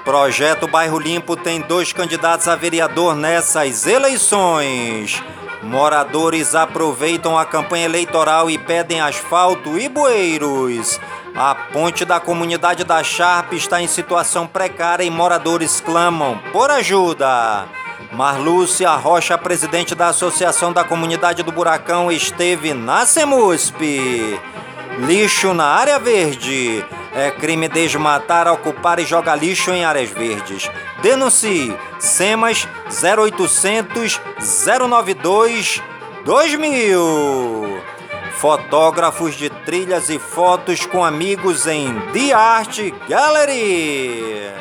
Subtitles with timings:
[0.03, 5.22] Projeto Bairro Limpo tem dois candidatos a vereador nessas eleições.
[5.61, 11.00] Moradores aproveitam a campanha eleitoral e pedem asfalto e bueiros.
[11.36, 17.66] A ponte da comunidade da Sharp está em situação precária e moradores clamam por ajuda.
[18.11, 23.78] Marlúcia Rocha, presidente da Associação da Comunidade do Buracão, esteve na Semusp.
[24.97, 26.84] Lixo na área verde.
[27.13, 30.69] É crime desmatar, ocupar e jogar lixo em áreas verdes.
[31.02, 31.75] Denuncie.
[31.97, 34.21] SEMAS 0800
[34.88, 35.81] 092
[36.23, 37.81] 2000.
[38.38, 44.53] Fotógrafos de trilhas e fotos com amigos em The Art Gallery.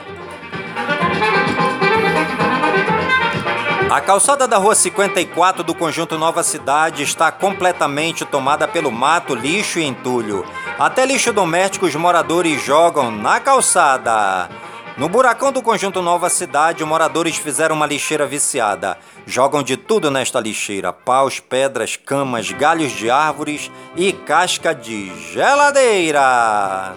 [3.91, 9.79] A calçada da Rua 54 do conjunto Nova Cidade está completamente tomada pelo mato, lixo
[9.79, 10.45] e entulho.
[10.79, 14.49] Até lixo doméstico os moradores jogam na calçada.
[14.97, 18.97] No buracão do conjunto Nova Cidade, moradores fizeram uma lixeira viciada.
[19.27, 26.95] Jogam de tudo nesta lixeira: paus, pedras, camas, galhos de árvores e casca de geladeira.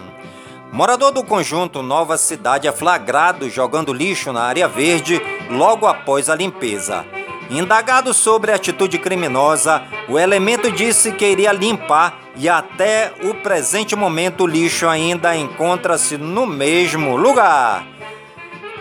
[0.71, 6.35] Morador do conjunto Nova Cidade é flagrado jogando lixo na área verde logo após a
[6.35, 7.03] limpeza.
[7.51, 13.93] Indagado sobre a atitude criminosa, o elemento disse que iria limpar e até o presente
[13.93, 17.85] momento o lixo ainda encontra-se no mesmo lugar.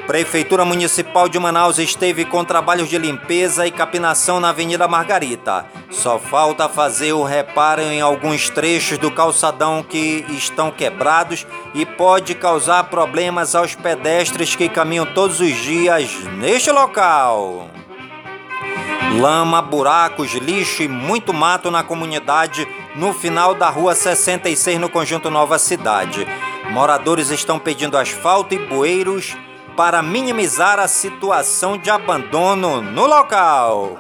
[0.06, 5.66] Prefeitura Municipal de Manaus esteve com trabalhos de limpeza e capinação na Avenida Margarita.
[5.90, 11.44] Só falta fazer o reparo em alguns trechos do calçadão que estão quebrados
[11.74, 16.08] e pode causar problemas aos pedestres que caminham todos os dias
[16.38, 17.68] neste local.
[19.18, 25.28] Lama, buracos, lixo e muito mato na comunidade no final da rua 66 no conjunto
[25.30, 26.26] Nova Cidade.
[26.70, 29.36] Moradores estão pedindo asfalto e bueiros
[29.76, 33.98] para minimizar a situação de abandono no local.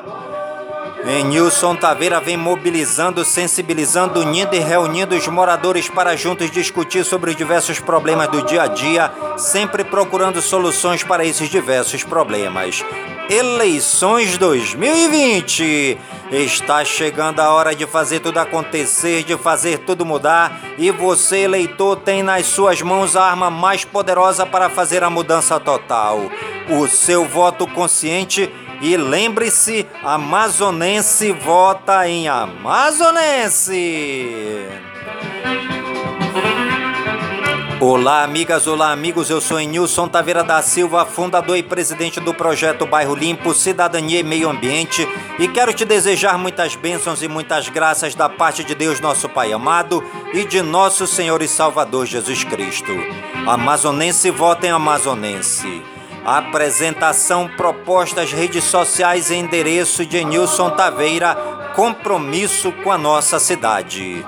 [1.04, 7.36] Nilson Taveira vem mobilizando, sensibilizando, unindo e reunindo os moradores para juntos discutir sobre os
[7.36, 12.84] diversos problemas do dia a dia, sempre procurando soluções para esses diversos problemas.
[13.30, 15.98] Eleições 2020.
[16.32, 21.96] Está chegando a hora de fazer tudo acontecer, de fazer tudo mudar, e você, eleitor,
[21.96, 26.20] tem nas suas mãos a arma mais poderosa para fazer a mudança total:
[26.68, 28.52] o seu voto consciente.
[28.80, 33.76] E lembre-se, amazonense vota em amazonense.
[37.78, 39.28] Olá, amigas, olá, amigos.
[39.28, 44.22] Eu sou Nilson Taveira da Silva, fundador e presidente do projeto Bairro Limpo, Cidadania e
[44.22, 45.06] Meio Ambiente,
[45.38, 49.52] e quero te desejar muitas bênçãos e muitas graças da parte de Deus, nosso Pai
[49.52, 50.02] amado,
[50.32, 52.92] e de nosso Senhor e Salvador Jesus Cristo.
[53.46, 55.99] Amazonense, votem amazonense.
[56.24, 61.34] Apresentação, propostas, redes sociais endereço de Nilson Taveira,
[61.74, 64.24] compromisso com a nossa cidade.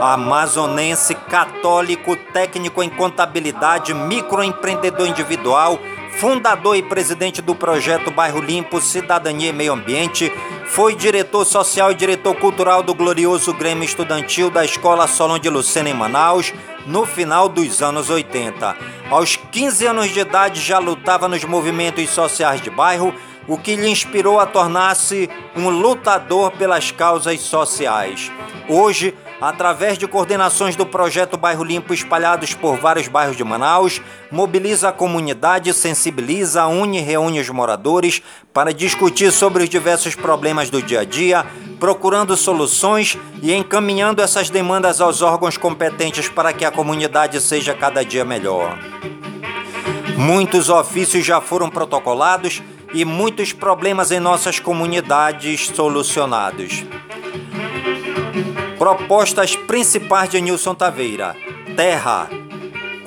[0.00, 5.78] Amazonense, católico, técnico em contabilidade, microempreendedor individual,
[6.16, 10.32] fundador e presidente do projeto Bairro Limpo, Cidadania e Meio Ambiente,
[10.66, 15.90] foi diretor social e diretor cultural do glorioso Grêmio Estudantil da Escola Solon de Lucena
[15.90, 16.52] em Manaus,
[16.86, 18.76] no final dos anos 80.
[19.10, 23.14] Aos 15 anos de idade já lutava nos movimentos sociais de bairro,
[23.46, 28.32] o que lhe inspirou a tornar-se um lutador pelas causas sociais.
[28.68, 34.00] Hoje, através de coordenações do projeto Bairro Limpo espalhados por vários bairros de Manaus,
[34.30, 38.22] mobiliza a comunidade, sensibiliza, une e reúne os moradores
[38.52, 41.44] para discutir sobre os diversos problemas do dia a dia,
[41.78, 48.04] procurando soluções e encaminhando essas demandas aos órgãos competentes para que a comunidade seja cada
[48.04, 48.78] dia melhor.
[50.16, 52.62] Muitos ofícios já foram protocolados
[52.94, 56.84] e muitos problemas em nossas comunidades solucionados.
[58.84, 61.34] Propostas principais de Nilson Taveira:
[61.74, 62.28] terra,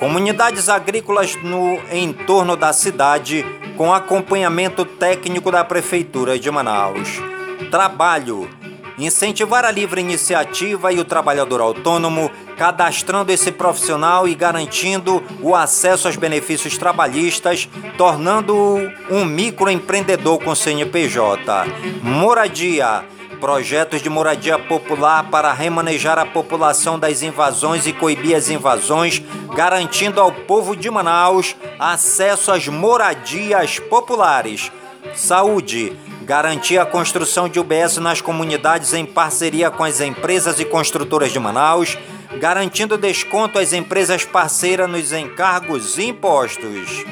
[0.00, 3.46] comunidades agrícolas no entorno da cidade
[3.76, 7.22] com acompanhamento técnico da prefeitura de Manaus.
[7.70, 8.50] Trabalho,
[8.98, 16.08] incentivar a livre iniciativa e o trabalhador autônomo, cadastrando esse profissional e garantindo o acesso
[16.08, 21.66] aos benefícios trabalhistas, tornando-o um microempreendedor com CNPJ.
[22.02, 23.16] Moradia.
[23.40, 29.22] Projetos de moradia popular para remanejar a população das invasões e coibir as invasões,
[29.54, 34.72] garantindo ao povo de Manaus acesso às moradias populares.
[35.14, 41.32] Saúde garantir a construção de UBS nas comunidades em parceria com as empresas e construtoras
[41.32, 41.96] de Manaus,
[42.38, 47.04] garantindo desconto às empresas parceiras nos encargos e impostos.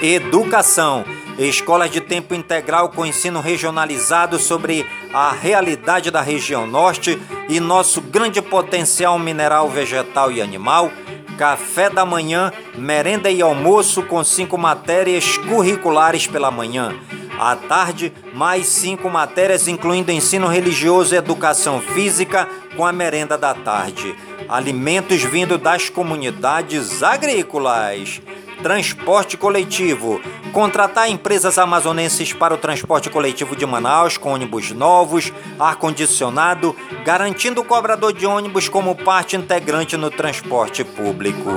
[0.00, 1.04] Educação.
[1.38, 7.16] Escolas de tempo integral com ensino regionalizado sobre a realidade da região norte
[7.48, 10.90] e nosso grande potencial mineral, vegetal e animal.
[11.38, 16.98] Café da manhã, merenda e almoço com cinco matérias curriculares pela manhã
[17.38, 23.54] à tarde, mais cinco matérias, incluindo ensino religioso e educação física, com a merenda da
[23.54, 24.14] tarde.
[24.48, 28.20] Alimentos vindo das comunidades agrícolas.
[28.62, 30.20] Transporte coletivo.
[30.52, 36.74] Contratar empresas amazonenses para o transporte coletivo de Manaus com ônibus novos, ar-condicionado,
[37.04, 41.50] garantindo o cobrador de ônibus como parte integrante no transporte público.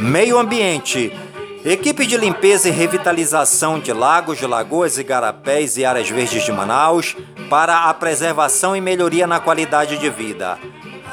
[0.00, 1.12] Meio ambiente
[1.64, 7.16] Equipe de limpeza e revitalização de lagos, lagoas, igarapés e áreas verdes de Manaus
[7.50, 10.56] para a preservação e melhoria na qualidade de vida.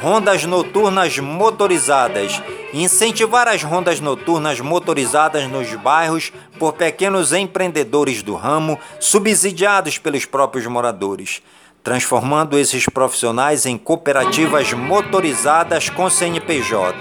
[0.06, 2.40] Rondas noturnas motorizadas.
[2.72, 10.68] Incentivar as rondas noturnas motorizadas nos bairros por pequenos empreendedores do ramo, subsidiados pelos próprios
[10.68, 11.42] moradores
[11.84, 16.98] transformando esses profissionais em cooperativas motorizadas com CNPJ.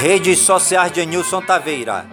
[0.00, 2.06] Redes sociais de Nilson Taveira.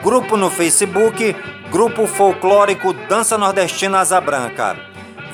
[0.00, 1.34] Grupo no Facebook
[1.72, 4.76] Grupo Folclórico Dança Nordestina Asa Branca.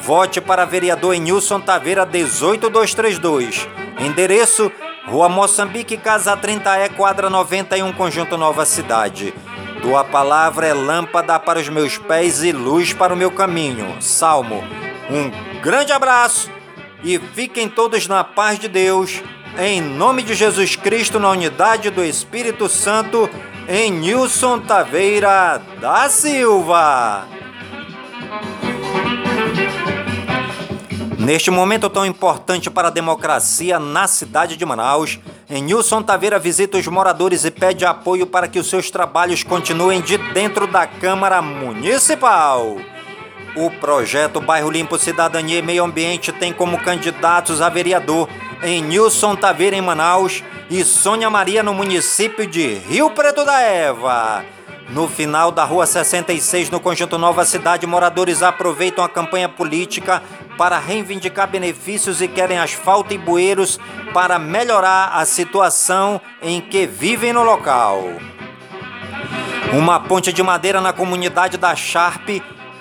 [0.01, 3.67] Vote para vereador Nilson Taveira 18232.
[3.99, 4.71] Endereço
[5.05, 9.35] Rua Moçambique, Casa 30E, quadra 91, Conjunto Nova Cidade.
[9.83, 14.01] Tua palavra é lâmpada para os meus pés e luz para o meu caminho.
[14.01, 14.63] Salmo.
[15.11, 16.49] Um grande abraço
[17.03, 19.25] e fiquem todos na paz de Deus,
[19.59, 23.29] em nome de Jesus Cristo, na unidade do Espírito Santo,
[23.71, 27.29] em Nilson Taveira da Silva.
[31.19, 36.87] Neste momento tão importante para a democracia na cidade de Manaus, Nilson Taveira visita os
[36.87, 42.79] moradores e pede apoio para que os seus trabalhos continuem de dentro da Câmara Municipal.
[43.55, 48.31] O projeto Bairro Limpo Cidadania e Meio Ambiente tem como candidatos a vereador
[48.63, 54.45] em Nilson Taveira em Manaus e Sônia Maria no município de Rio Preto da Eva.
[54.91, 60.23] No final da Rua 66, no Conjunto Nova Cidade, moradores aproveitam a campanha política
[60.57, 63.79] para reivindicar benefícios e querem asfalto e bueiros
[64.15, 68.03] para melhorar a situação em que vivem no local.
[69.75, 72.27] Uma ponte de madeira na comunidade da Sharp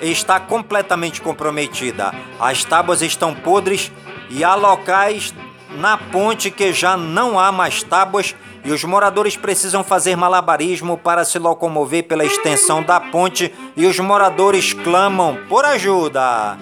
[0.02, 2.14] está completamente comprometida.
[2.40, 3.92] As tábuas estão podres
[4.30, 5.34] e há locais
[5.72, 11.24] na ponte que já não há mais tábuas e os moradores precisam fazer malabarismo para
[11.24, 16.58] se locomover pela extensão da ponte e os moradores clamam por ajuda.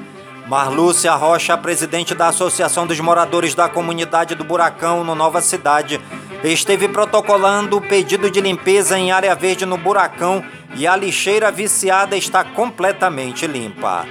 [0.48, 6.00] Marlúcia Rocha, presidente da Associação dos Moradores da Comunidade do Buracão, no Nova Cidade,
[6.44, 10.46] esteve protocolando o pedido de limpeza em área verde no Buracão
[10.76, 14.06] e a lixeira viciada está completamente limpa.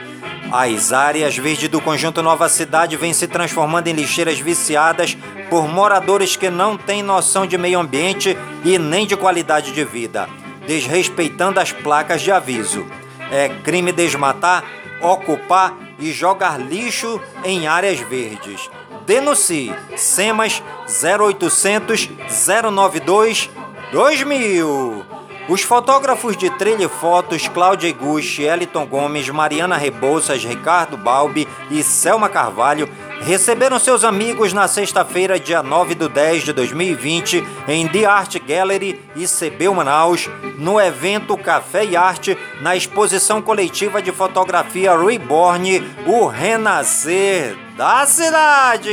[0.56, 5.18] As áreas verdes do conjunto Nova Cidade vêm se transformando em lixeiras viciadas
[5.50, 10.28] por moradores que não têm noção de meio ambiente e nem de qualidade de vida,
[10.64, 12.86] desrespeitando as placas de aviso.
[13.32, 14.62] É crime desmatar,
[15.02, 18.70] ocupar e jogar lixo em áreas verdes.
[19.04, 19.74] Denuncie.
[19.96, 22.08] SEMAS 0800
[22.70, 23.50] 092
[23.90, 25.13] 2000.
[25.46, 31.82] Os fotógrafos de trilha e fotos Cláudia Iguchi, Eliton Gomes, Mariana Rebouças, Ricardo Balbi e
[31.82, 32.88] Selma Carvalho
[33.20, 38.98] receberam seus amigos na sexta-feira, dia 9 do 10 de 2020, em The Art Gallery
[39.14, 47.54] ICB Manaus, no evento Café e Arte, na exposição coletiva de fotografia Reborn, o renascer
[47.76, 48.90] da cidade.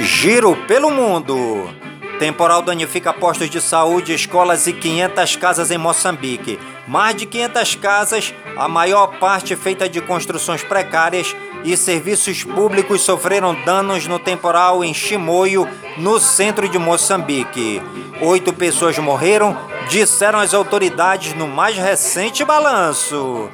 [0.00, 1.81] Giro pelo mundo.
[2.22, 6.56] Temporal danifica postos de saúde, escolas e 500 casas em Moçambique.
[6.86, 13.56] Mais de 500 casas, a maior parte feita de construções precárias e serviços públicos sofreram
[13.64, 17.82] danos no temporal em Chimoio, no centro de Moçambique.
[18.20, 23.50] Oito pessoas morreram, disseram as autoridades no mais recente balanço.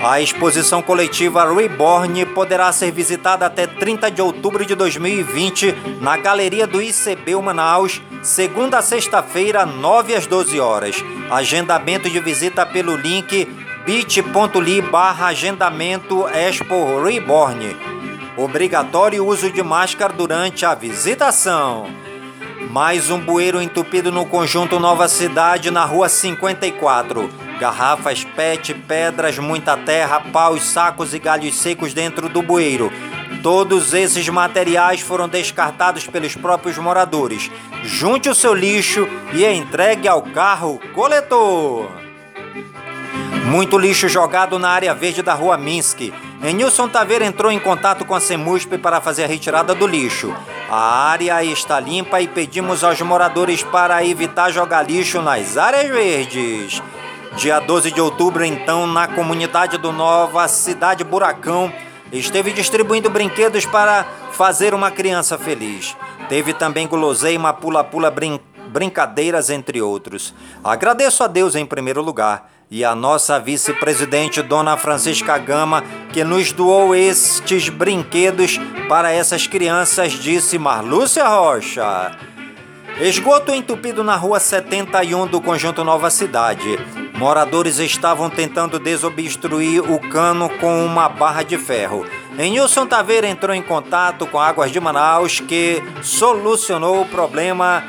[0.00, 6.66] A exposição coletiva Reborn poderá ser visitada até 30 de outubro de 2020 na Galeria
[6.66, 11.02] do ICB Manaus, segunda a sexta-feira, 9 às 12 horas.
[11.30, 13.46] Agendamento de visita pelo link
[13.86, 17.74] bit.ly barra agendamento Expo Reborn.
[18.36, 21.86] Obrigatório uso de máscara durante a visitação.
[22.70, 29.76] Mais um bueiro entupido no conjunto Nova Cidade, na rua 54 garrafas PET, pedras, muita
[29.76, 32.92] terra, paus, sacos e galhos secos dentro do bueiro.
[33.42, 37.50] Todos esses materiais foram descartados pelos próprios moradores.
[37.82, 41.88] Junte o seu lixo e entregue ao carro coletor.
[43.46, 46.12] Muito lixo jogado na área verde da rua Minsk.
[46.42, 50.34] Enilson Taveira entrou em contato com a Semusp para fazer a retirada do lixo.
[50.68, 56.82] A área está limpa e pedimos aos moradores para evitar jogar lixo nas áreas verdes.
[57.36, 61.70] Dia 12 de outubro, então, na comunidade do Nova Cidade Buracão,
[62.10, 65.94] esteve distribuindo brinquedos para fazer uma criança feliz.
[66.30, 70.34] Teve também guloseima, pula-pula, brin brincadeiras, entre outros.
[70.64, 76.52] Agradeço a Deus em primeiro lugar e a nossa vice-presidente, Dona Francisca Gama, que nos
[76.52, 82.16] doou estes brinquedos para essas crianças, disse Marlúcia Rocha.
[82.98, 86.78] Esgoto entupido na rua 71 do conjunto Nova Cidade.
[87.16, 92.04] Moradores estavam tentando desobstruir o cano com uma barra de ferro.
[92.38, 97.82] Enilson Taveira entrou em contato com Águas de Manaus, que solucionou o problema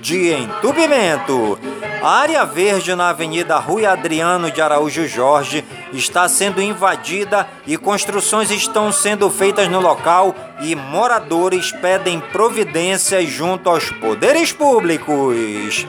[0.00, 1.58] de entupimento.
[2.00, 8.52] A área verde na Avenida Rui Adriano de Araújo Jorge está sendo invadida e construções
[8.52, 15.84] estão sendo feitas no local e moradores pedem providências junto aos poderes públicos.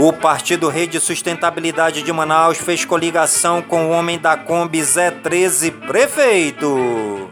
[0.00, 5.72] O Partido Rede Sustentabilidade de Manaus fez coligação com o homem da Kombi Zé 13
[5.72, 7.28] prefeito.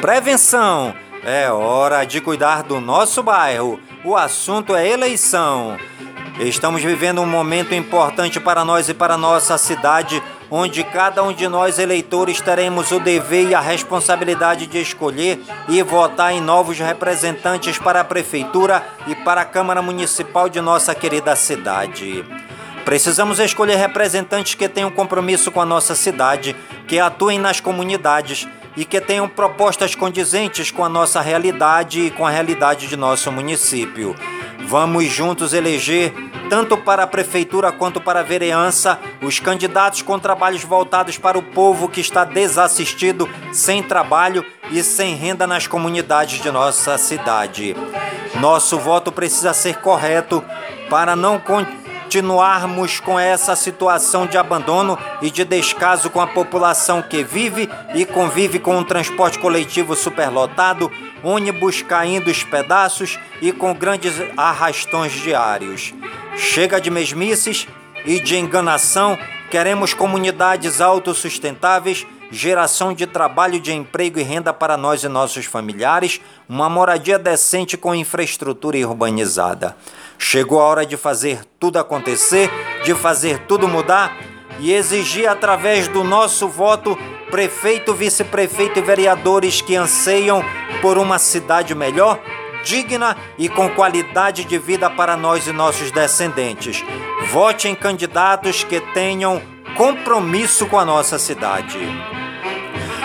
[0.00, 3.80] Prevenção é hora de cuidar do nosso bairro.
[4.04, 5.76] O assunto é eleição.
[6.38, 11.46] Estamos vivendo um momento importante para nós e para nossa cidade, onde cada um de
[11.46, 17.78] nós eleitores teremos o dever e a responsabilidade de escolher e votar em novos representantes
[17.78, 22.24] para a prefeitura e para a Câmara Municipal de nossa querida cidade.
[22.84, 26.56] Precisamos escolher representantes que tenham compromisso com a nossa cidade,
[26.88, 32.26] que atuem nas comunidades e que tenham propostas condizentes com a nossa realidade e com
[32.26, 34.16] a realidade de nosso município.
[34.66, 36.12] Vamos juntos eleger,
[36.48, 41.42] tanto para a prefeitura quanto para a vereança, os candidatos com trabalhos voltados para o
[41.42, 47.74] povo que está desassistido, sem trabalho e sem renda nas comunidades de nossa cidade.
[48.40, 50.44] Nosso voto precisa ser correto
[50.88, 51.38] para não
[52.10, 58.04] continuarmos com essa situação de abandono e de descaso com a população que vive e
[58.04, 60.90] convive com um transporte coletivo superlotado,
[61.22, 65.94] ônibus caindo os pedaços e com grandes arrastões diários.
[66.36, 67.68] Chega de mesmices
[68.04, 69.16] e de enganação,
[69.48, 76.20] queremos comunidades autossustentáveis geração de trabalho, de emprego e renda para nós e nossos familiares,
[76.48, 79.76] uma moradia decente com infraestrutura urbanizada.
[80.18, 82.50] Chegou a hora de fazer tudo acontecer,
[82.84, 84.16] de fazer tudo mudar
[84.60, 86.96] e exigir através do nosso voto
[87.30, 90.44] prefeito, vice-prefeito e vereadores que anseiam
[90.82, 92.20] por uma cidade melhor,
[92.64, 96.84] digna e com qualidade de vida para nós e nossos descendentes.
[97.30, 99.40] Vote em candidatos que tenham
[99.76, 101.78] compromisso com a nossa cidade.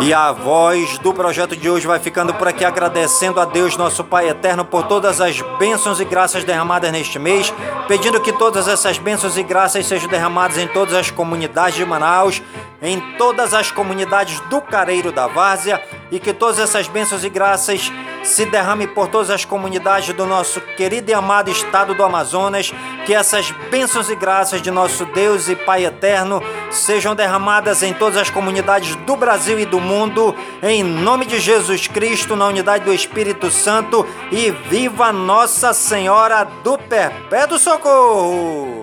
[0.00, 4.02] E a voz do projeto de hoje vai ficando por aqui agradecendo a Deus, nosso
[4.02, 7.52] Pai eterno, por todas as bênçãos e graças derramadas neste mês,
[7.86, 12.42] pedindo que todas essas bênçãos e graças sejam derramadas em todas as comunidades de Manaus,
[12.82, 17.92] em todas as comunidades do Careiro da Várzea e que todas essas bênçãos e graças
[18.22, 22.72] se derramem por todas as comunidades do nosso querido e amado estado do Amazonas,
[23.06, 28.16] que essas bênçãos e graças de nosso Deus e Pai eterno sejam derramadas em todas
[28.16, 32.92] as comunidades do Brasil e do mundo, em nome de Jesus Cristo, na unidade do
[32.92, 38.79] Espírito Santo e viva Nossa Senhora do Perpétuo Socorro!